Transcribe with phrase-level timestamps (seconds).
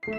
[0.00, 0.16] Velkommen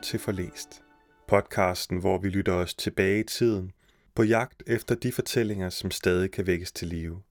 [0.00, 0.82] til Forlæst,
[1.28, 3.72] podcasten, hvor vi lytter os tilbage i tiden
[4.14, 7.22] på jagt efter de fortællinger, som stadig kan vækkes til live.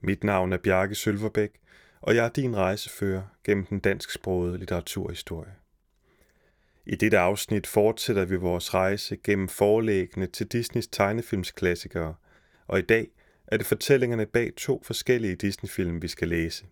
[0.00, 1.50] Mit navn er Bjarke Sølverbæk,
[2.00, 5.61] og jeg er din rejsefører gennem den dansksprogede litteraturhistorie.
[6.86, 12.14] I dette afsnit fortsætter vi vores rejse gennem forlæggene til Disneys tegnefilmsklassikere,
[12.66, 13.08] og i dag
[13.46, 16.64] er det fortællingerne bag to forskellige Disney-film, vi skal læse.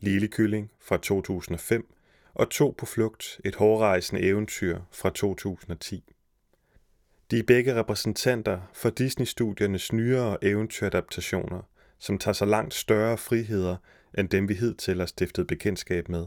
[0.00, 1.94] Lille Kylling fra 2005
[2.34, 6.04] og To på flugt, et hårrejsende eventyr fra 2010.
[7.30, 11.62] De er begge repræsentanter for Disney-studiernes nyere eventyradaptationer,
[11.98, 13.76] som tager sig langt større friheder
[14.18, 16.26] end dem vi hidtil har stiftet bekendtskab med.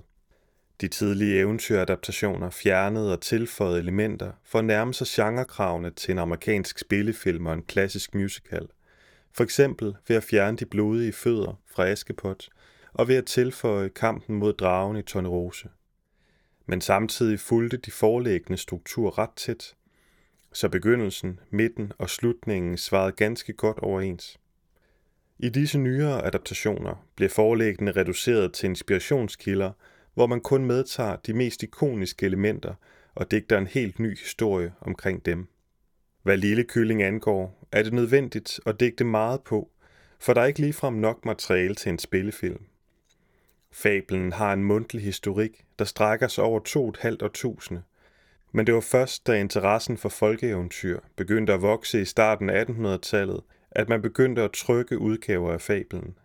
[0.82, 6.80] De tidlige eventyradaptationer fjernede og tilføjede elementer for at nærme sig genrekravene til en amerikansk
[6.80, 8.68] spillefilm og en klassisk musical.
[9.34, 12.50] For eksempel ved at fjerne de blodige fødder fra Askepot
[12.94, 15.70] og ved at tilføje kampen mod dragen i Tornerose.
[16.66, 19.76] Men samtidig fulgte de forelæggende struktur ret tæt,
[20.54, 24.40] så begyndelsen, midten og slutningen svarede ganske godt overens.
[25.40, 29.72] I disse nyere adaptationer blev forelæggende reduceret til inspirationskilder,
[30.14, 32.74] hvor man kun medtager de mest ikoniske elementer
[33.16, 35.48] og digter en helt ny historie omkring dem.
[36.24, 39.70] Hvad Lille Kylling angår, er det nødvendigt at digte meget på,
[40.20, 42.66] for der er ikke ligefrem nok materiale til en spillefilm.
[43.72, 47.82] Fablen har en mundtlig historik, der strækker sig over to et halvt årtusinde,
[48.52, 53.42] men det var først, da interessen for folkeeventyr begyndte at vokse i starten af 1800-tallet,
[53.72, 56.18] at man begyndte at trykke udgaver af fablen.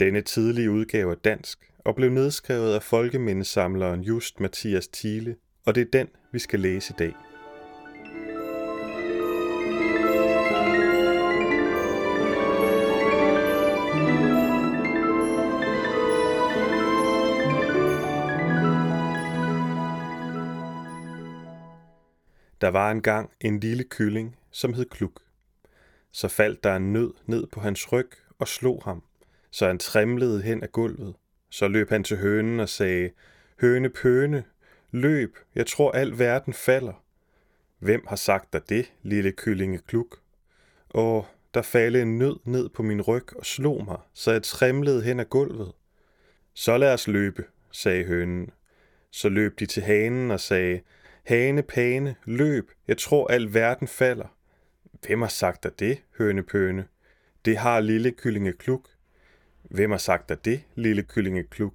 [0.00, 5.80] Denne tidlige udgave er dansk og blev nedskrevet af folkemindesamleren Just Mathias Thiele, og det
[5.80, 7.14] er den, vi skal læse i dag.
[22.60, 25.22] Der var engang en lille kylling, som hed Kluk.
[26.12, 29.02] Så faldt der en nød ned på hans ryg og slog ham,
[29.58, 31.14] så han trimlede hen ad gulvet.
[31.50, 33.10] Så løb han til hønen og sagde,
[33.60, 34.44] Høne pøne,
[34.90, 37.04] løb, jeg tror al verden falder.
[37.78, 40.20] Hvem har sagt dig det, lille kyllinge kluk?
[40.88, 45.02] Og der faldt en nød ned på min ryg og slog mig, så jeg trimlede
[45.02, 45.72] hen ad gulvet.
[46.54, 48.50] Så lad os løbe, sagde hønen.
[49.10, 50.80] Så løb de til hanen og sagde,
[51.24, 54.36] Hane, pane, løb, jeg tror al verden falder.
[55.06, 56.84] Hvem har sagt dig det, hønepøne?
[57.44, 58.88] Det har lille kyllinge kluk.
[59.68, 61.74] Hvem har sagt dig det, lille kyllinge kluk?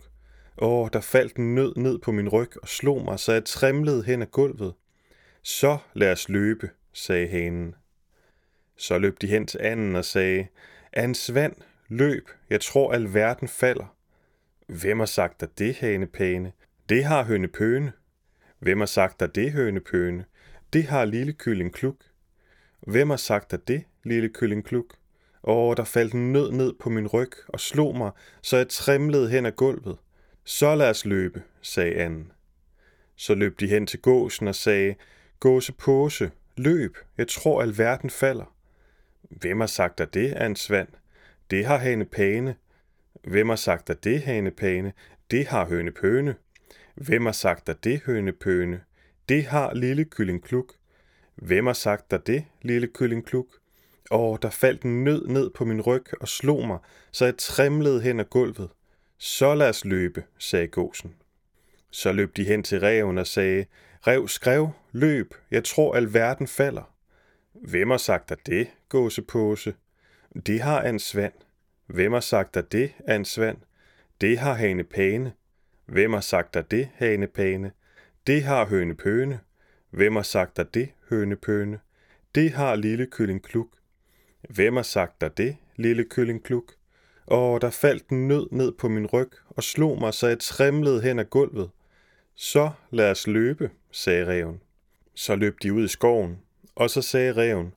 [0.57, 4.03] Åh, der faldt en nød ned på min ryg og slog mig, så jeg trimlede
[4.03, 4.73] hen ad gulvet.
[5.41, 7.75] Så lad os løbe, sagde hanen.
[8.77, 10.47] Så løb de hen til anden og sagde,
[10.93, 11.55] Ans vand,
[11.87, 13.95] løb, jeg tror al verden falder.
[14.67, 16.51] Hvem har sagt dig det, hanepane?
[16.89, 17.91] Det har hønepøne.
[18.59, 20.25] Hvem har sagt dig det, hønepøne?
[20.73, 21.95] Det har lille kylling kluk.
[22.87, 24.95] Hvem har sagt dig det, lille kylling kluk?
[25.43, 28.11] Og der faldt en nød ned på min ryg og slog mig,
[28.41, 29.97] så jeg trimlede hen ad gulvet.
[30.43, 32.31] Så lad os løbe, sagde anden.
[33.15, 34.95] Så løb de hen til gåsen og sagde,
[35.39, 38.55] Gåse påse, løb, jeg tror alverden falder.
[39.21, 40.87] Hvem har sagt dig det, ansvand?
[41.51, 42.55] Det har hane pane.
[43.23, 44.93] Hvem har sagt dig det, hane pane?
[45.31, 46.35] Det har høne pøne.
[46.95, 48.81] Hvem har sagt dig det, hønepøne?
[49.29, 50.73] Det har lille kylling kluk.
[51.35, 53.47] Hvem har sagt dig det, lille kylling kluk?
[54.13, 56.79] Åh, der faldt en nød ned på min ryg og slog mig,
[57.11, 58.69] så jeg trimlede hen ad gulvet.
[59.17, 61.15] Så lad os løbe, sagde gåsen.
[61.91, 63.65] Så løb de hen til reven og sagde,
[64.07, 66.93] Rev skrev, løb, jeg tror al verden falder.
[67.53, 69.73] Hvem har sagt dig det, gåsepåse?
[70.45, 71.33] Det har en svand.
[71.85, 73.57] Hvem har sagt dig det, en svand?
[74.21, 75.33] Det har Hane Pane.
[75.85, 77.71] Hvem har sagt dig det, hanepane?
[78.27, 79.39] Det har høne pøne.
[79.89, 81.79] Hvem har sagt dig det, høne pøne?
[82.35, 83.67] Det har lille kylling kluk.
[84.49, 86.73] Hvem har sagt dig det, lille kyllingkluk?
[87.25, 91.01] Og der faldt en nød ned på min ryg og slog mig, så jeg trimlede
[91.01, 91.69] hen ad gulvet.
[92.35, 94.61] Så lad os løbe, sagde reven.
[95.15, 96.39] Så løb de ud i skoven,
[96.75, 97.73] og så sagde reven,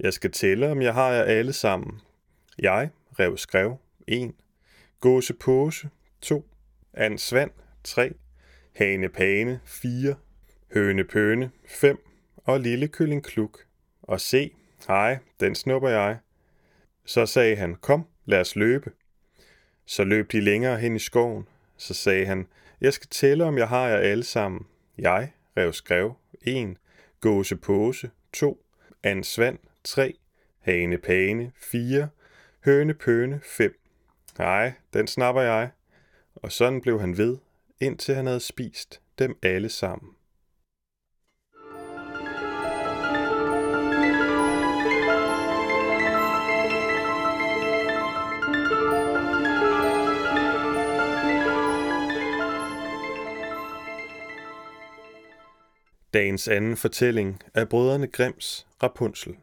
[0.00, 2.00] jeg skal tælle, om jeg har jer alle sammen.
[2.58, 3.76] Jeg, rev skrev,
[4.06, 4.34] en.
[5.00, 5.88] Gåse pose,
[6.20, 6.46] to.
[6.94, 7.50] Ans Svand
[7.84, 8.14] 3,
[8.74, 10.14] Hane Pane 4,
[10.74, 11.98] Høne Pøne 5
[12.36, 13.64] og Lille Kylling Kluk.
[14.02, 14.50] Og se,
[14.88, 16.18] hej, den snupper jeg.
[17.04, 18.90] Så sagde han, kom, lad os løbe.
[19.86, 21.48] Så løb de længere hen i skoven.
[21.76, 22.46] Så sagde han,
[22.80, 24.66] jeg skal tælle, om jeg har jer alle sammen.
[24.98, 26.76] Jeg, rev skrev, 1,
[27.20, 28.64] gåse pose, 2,
[29.02, 30.12] ansvand, tre,
[30.64, 32.08] 3, hane pane 4,
[32.64, 33.80] høne pøne 5.
[34.38, 35.70] Nej, den snapper jeg.
[36.34, 37.36] Og sådan blev han ved,
[37.80, 40.12] indtil han havde spist dem alle sammen.
[56.14, 59.36] Dagens anden fortælling er brødrene Grims Rapunzel.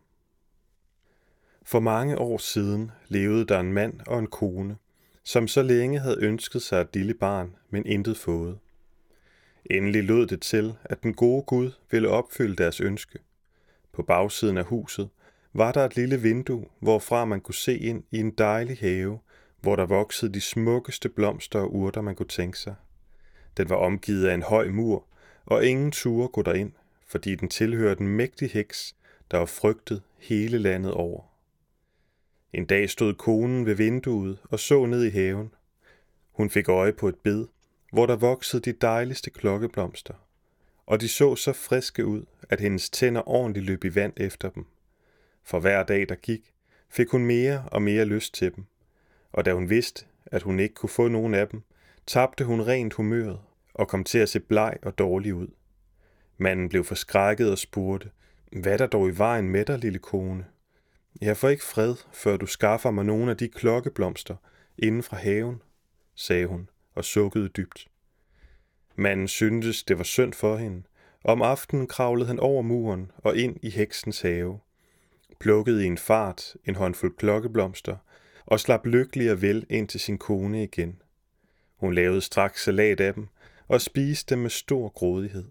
[1.64, 4.78] For mange år siden levede der en mand og en kone,
[5.24, 8.60] som så længe havde ønsket sig et lille barn, men intet fået.
[9.66, 13.20] Endelig lød det til, at den gode Gud ville opfylde deres ønske.
[13.92, 15.10] På bagsiden af huset
[15.54, 19.20] var der et lille vindue, hvorfra man kunne se ind i en dejlig have,
[19.62, 22.76] hvor der voksede de smukkeste blomster og urter, man kunne tænke sig.
[23.58, 25.08] Den var omgivet af en høj mur,
[25.46, 26.72] og ingen turde gå derind,
[27.08, 28.96] fordi den tilhørte en mægtig heks,
[29.32, 31.24] der var frygtet hele landet over.
[32.54, 35.54] En dag stod konen ved vinduet og så ned i haven.
[36.32, 37.48] Hun fik øje på et bed,
[37.92, 40.14] hvor der voksede de dejligste klokkeblomster,
[40.86, 44.66] og de så så friske ud, at hendes tænder ordentligt løb i vand efter dem.
[45.44, 46.54] For hver dag, der gik,
[46.90, 48.66] fik hun mere og mere lyst til dem,
[49.32, 51.62] og da hun vidste, at hun ikke kunne få nogen af dem,
[52.06, 53.40] tabte hun rent humøret
[53.76, 55.48] og kom til at se bleg og dårlig ud.
[56.38, 58.10] Manden blev forskrækket og spurgte,
[58.52, 60.46] hvad der dog i vejen med dig, lille kone?
[61.22, 64.36] Jeg får ikke fred, før du skaffer mig nogle af de klokkeblomster
[64.78, 65.62] inden fra haven,
[66.16, 67.88] sagde hun og sukkede dybt.
[68.96, 70.84] Manden syntes, det var synd for hende.
[71.24, 74.60] Om aftenen kravlede han over muren og ind i heksens have.
[75.40, 77.98] Plukkede i en fart en håndfuld klokkeblomster
[78.46, 81.02] og slap lykkelig og vel ind til sin kone igen.
[81.76, 83.28] Hun lavede straks salat af dem
[83.68, 85.46] og spiste dem med stor grådighed.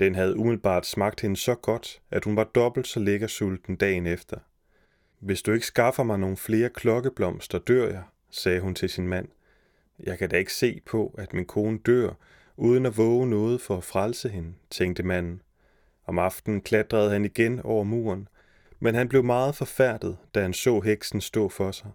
[0.00, 4.06] Den havde umiddelbart smagt hende så godt, at hun var dobbelt så lækker sulten dagen
[4.06, 4.36] efter.
[5.18, 9.28] Hvis du ikke skaffer mig nogle flere klokkeblomster, dør jeg, sagde hun til sin mand.
[9.98, 12.10] Jeg kan da ikke se på, at min kone dør,
[12.56, 15.42] uden at våge noget for at frelse hende, tænkte manden.
[16.06, 18.28] Om aftenen klatrede han igen over muren,
[18.80, 21.90] men han blev meget forfærdet, da han så heksen stå for sig.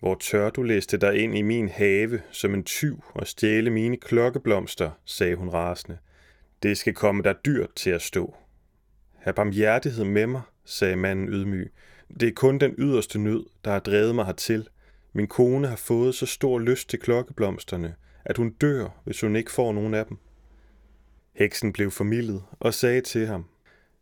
[0.00, 3.96] Hvor tør du læste dig ind i min have som en tyv og stjæle mine
[3.96, 5.98] klokkeblomster, sagde hun rasende.
[6.62, 8.34] Det skal komme dig dyrt til at stå.
[9.16, 11.72] Hav barmhjertighed med mig, sagde manden ydmyg.
[12.20, 14.68] Det er kun den yderste nød, der har drevet mig hertil.
[15.12, 17.94] Min kone har fået så stor lyst til klokkeblomsterne,
[18.24, 20.16] at hun dør, hvis hun ikke får nogen af dem.
[21.34, 23.44] Heksen blev formildet og sagde til ham,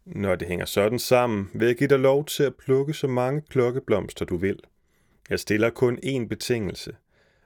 [0.04, 3.42] Når det hænger sådan sammen, vil jeg give dig lov til at plukke så mange
[3.48, 4.60] klokkeblomster du vil.
[5.30, 6.96] Jeg stiller kun én betingelse,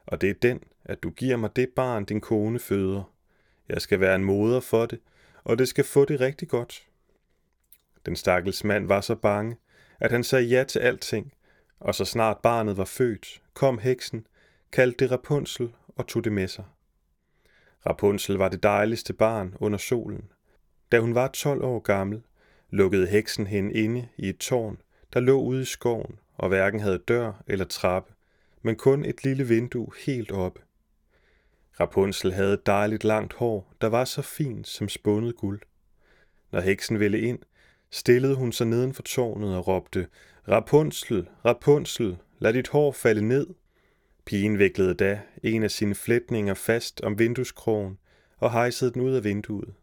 [0.07, 3.13] og det er den, at du giver mig det barn, din kone føder.
[3.69, 5.01] Jeg skal være en moder for det,
[5.45, 6.87] og det skal få det rigtig godt.
[8.07, 9.57] Den stakkels mand var så bange,
[10.01, 11.33] at han sagde ja til alting,
[11.81, 14.27] og så snart barnet var født, kom heksen,
[14.73, 16.65] kaldte det Rapunzel og tog det med sig.
[17.87, 20.33] Rapunzel var det dejligste barn under solen.
[20.93, 22.23] Da hun var 12 år gammel,
[22.71, 24.79] lukkede heksen hende inde i et tårn,
[25.13, 28.13] der lå ude i skoven og hverken havde dør eller trappe,
[28.63, 30.61] men kun et lille vindue helt oppe.
[31.81, 35.61] Rapunzel havde dejligt langt hår, der var så fint som spundet guld.
[36.53, 37.39] Når heksen ville ind,
[37.91, 40.07] stillede hun sig neden for tårnet og råbte,
[40.49, 43.47] Rapunzel, Rapunzel, lad dit hår falde ned.
[44.25, 47.99] Pigen viklede da en af sine flætninger fast om vindueskrogen
[48.39, 49.75] og hejsede den ud af vinduet.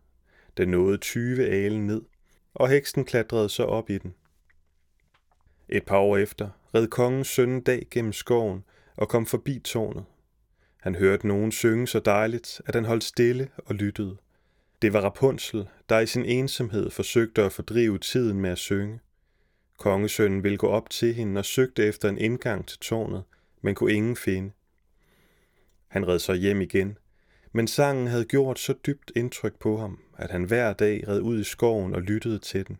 [0.57, 2.01] Den nåede 20 alen ned,
[2.53, 4.13] og heksen klatrede så op i den.
[5.69, 8.63] Et par år efter red kongens søn en dag gennem skoven
[8.95, 10.05] og kom forbi tårnet.
[10.81, 14.17] Han hørte nogen synge så dejligt, at han holdt stille og lyttede.
[14.81, 18.99] Det var Rapunzel, der i sin ensomhed forsøgte at fordrive tiden med at synge.
[19.77, 23.23] Kongesønnen ville gå op til hende og søgte efter en indgang til tårnet,
[23.61, 24.51] men kunne ingen finde.
[25.87, 26.97] Han red så hjem igen,
[27.51, 31.39] men sangen havde gjort så dybt indtryk på ham, at han hver dag red ud
[31.39, 32.77] i skoven og lyttede til den.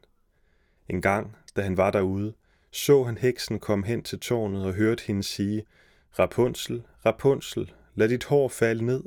[0.90, 2.34] En gang, da han var derude,
[2.72, 5.64] så han heksen komme hen til tårnet og hørte hende sige,
[6.20, 9.04] Rapunzel, Rapunzel, lad dit hår falde ned.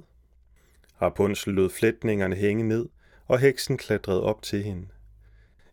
[1.02, 2.88] Rapunzel lod flætningerne hænge ned,
[3.26, 4.88] og heksen klatrede op til hende.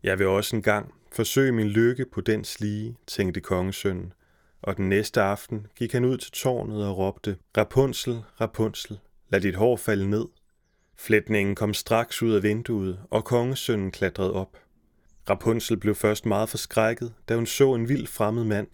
[0.03, 4.13] Jeg vil også engang forsøge min lykke på den slige, tænkte kongesønnen,
[4.61, 9.55] og den næste aften gik han ud til tårnet og råbte, Rapunzel, Rapunzel, lad dit
[9.55, 10.25] hår falde ned.
[10.97, 14.57] Flætningen kom straks ud af vinduet, og kongesønnen klatrede op.
[15.29, 18.67] Rapunzel blev først meget forskrækket, da hun så en vild fremmed mand,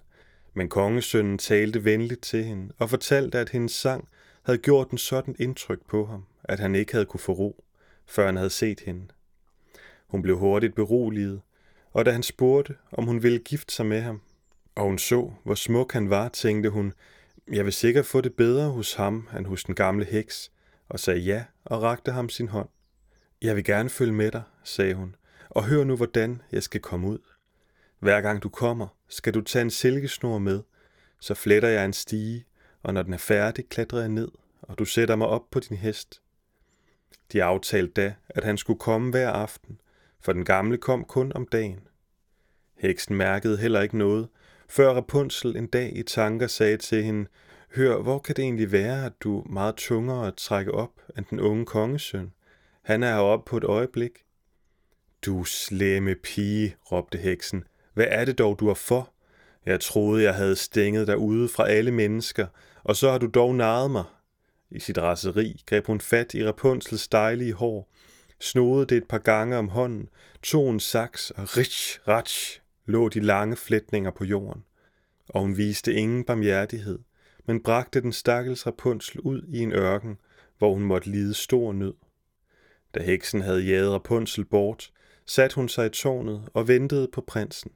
[0.54, 4.08] men kongesønnen talte venligt til hende og fortalte, at hendes sang
[4.44, 7.64] havde gjort en sådan indtryk på ham, at han ikke havde kunne få ro,
[8.08, 9.08] før han havde set hende.
[10.08, 11.42] Hun blev hurtigt beroliget,
[11.92, 14.22] og da han spurgte, om hun ville gifte sig med ham,
[14.76, 16.94] og hun så, hvor smuk han var, tænkte hun,
[17.52, 20.52] jeg vil sikkert få det bedre hos ham end hos den gamle heks,
[20.90, 22.70] og sagde ja og rakte ham sin hånd.
[23.42, 25.16] Jeg vil gerne følge med dig, sagde hun,
[25.56, 27.20] og hør nu, hvordan jeg skal komme ud.
[28.00, 30.62] Hver gang du kommer, skal du tage en silkesnor med,
[31.20, 32.46] så fletter jeg en stige,
[32.84, 34.32] og når den er færdig, klatrer jeg ned,
[34.62, 36.22] og du sætter mig op på din hest.
[37.32, 39.82] De aftalte da, at han skulle komme hver aften,
[40.22, 41.80] for den gamle kom kun om dagen.
[42.78, 44.28] Heksen mærkede heller ikke noget,
[44.70, 47.30] før Rapunzel en dag i tanker sagde til hende,
[47.76, 51.26] Hør, hvor kan det egentlig være, at du er meget tungere at trække op end
[51.30, 52.34] den unge kongesøn?
[52.82, 54.25] Han er heroppe på et øjeblik.
[55.26, 57.64] Du slemme pige, råbte heksen.
[57.94, 59.14] Hvad er det dog, du er for?
[59.66, 62.48] Jeg troede, jeg havde stænget dig ude fra alle mennesker,
[62.84, 64.04] og så har du dog naret mig.
[64.72, 67.92] I sit raseri greb hun fat i Rapunzels dejlige hår,
[68.40, 70.10] snodede det et par gange om hånden,
[70.44, 74.64] tog en saks og rich, ratch, lå de lange flætninger på jorden.
[75.30, 77.00] Og hun viste ingen barmhjertighed,
[77.46, 80.18] men bragte den stakkels Rapunzel ud i en ørken,
[80.58, 81.94] hvor hun måtte lide stor nød.
[82.96, 84.92] Da heksen havde jaget Rapunzel bort,
[85.26, 87.72] satte hun sig i tårnet og ventede på prinsen.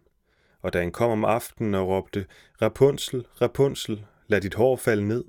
[0.62, 2.26] Og da han kom om aftenen og råbte,
[2.62, 5.24] Rapunzel, Rapunzel, lad dit hår falde ned,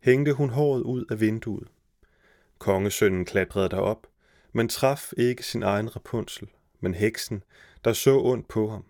[0.00, 1.68] hængte hun håret ud af vinduet.
[2.58, 4.06] Kongesønnen klatrede derop,
[4.52, 6.48] men traf ikke sin egen Rapunzel,
[6.80, 7.42] men heksen,
[7.84, 8.84] der så ondt på ham.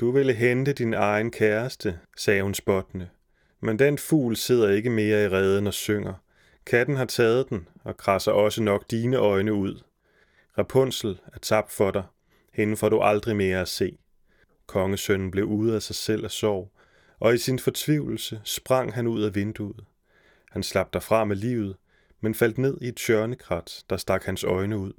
[0.00, 3.08] Du ville hente din egen kæreste, sagde hun spottende.
[3.60, 6.14] Men den fugl sidder ikke mere i reden og synger.
[6.66, 9.82] Katten har taget den og krasser også nok dine øjne ud.
[10.58, 12.04] Rapunzel er tabt for dig.
[12.52, 13.98] Hende får du aldrig mere at se.
[14.66, 16.72] Kongesønnen blev ude af sig selv af sorg,
[17.20, 19.84] og i sin fortvivlelse sprang han ud af vinduet.
[20.50, 21.76] Han slap derfra med livet,
[22.20, 24.92] men faldt ned i et tjørnekrat, der stak hans øjne ud.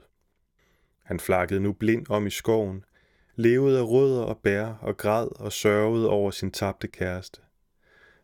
[1.04, 2.84] Han flakkede nu blind om i skoven,
[3.36, 7.42] levede af rødder og bær og græd og sørgede over sin tabte kæreste.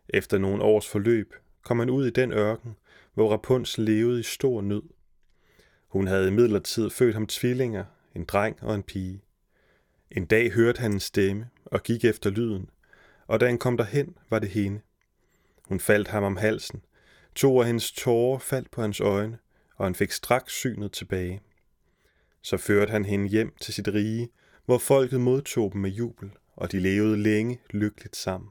[0.08, 2.76] Efter nogle års forløb kom han ud i den ørken,
[3.14, 4.82] hvor Rapunzel levede i stor nød.
[5.92, 7.84] Hun havde imidlertid født ham tvillinger,
[8.14, 9.22] en dreng og en pige.
[10.10, 12.70] En dag hørte han en stemme og gik efter lyden,
[13.26, 14.80] og da han kom derhen, var det hende.
[15.68, 16.84] Hun faldt ham om halsen,
[17.34, 19.38] to af hendes tårer faldt på hans øjne,
[19.76, 21.40] og han fik straks synet tilbage.
[22.42, 24.28] Så førte han hende hjem til sit rige,
[24.64, 28.50] hvor folket modtog dem med jubel, og de levede længe lykkeligt sammen.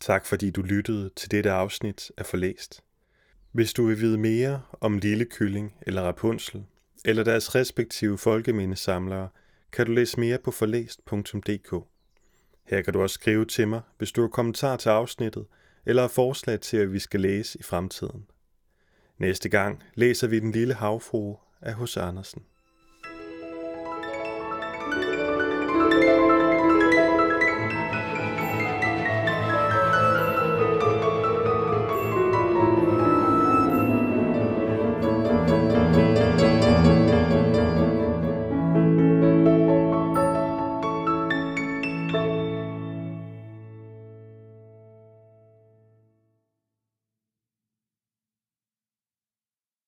[0.00, 2.80] Tak fordi du lyttede til dette afsnit af Forlæst.
[3.52, 6.64] Hvis du vil vide mere om Lille Kylling eller Rapunzel,
[7.04, 9.28] eller deres respektive folkemindesamlere,
[9.72, 11.74] kan du læse mere på forlæst.dk.
[12.64, 15.46] Her kan du også skrive til mig, hvis du har kommentar til afsnittet,
[15.86, 18.26] eller har forslag til, at vi skal læse i fremtiden.
[19.18, 22.42] Næste gang læser vi Den Lille Havfrue af Hos Andersen.